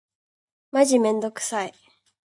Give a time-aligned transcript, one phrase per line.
[0.71, 1.75] マジめんどくさい。